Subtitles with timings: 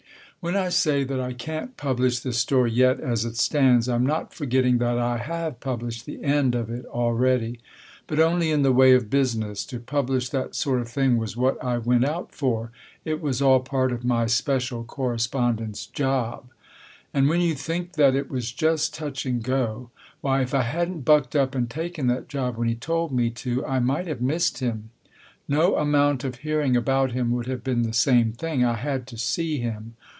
[0.43, 4.33] When I say that I can't publish this story yet as it stands, I'm not
[4.33, 7.59] forgetting that I have published the end of it already.
[8.07, 11.63] But only in the way of business; to publish that sort of thing was what
[11.63, 12.71] I went out for;
[13.05, 16.45] it was all part of my Special Correspondent's job.
[17.13, 19.91] And when you think that it was just touch and go
[20.21, 23.63] Why, if I hadn't bucked up and taken that job when he told me to
[23.63, 24.89] I might have missed him.
[25.47, 28.65] No amount of hearing about him would have been the same thing.
[28.65, 29.93] I had to see him.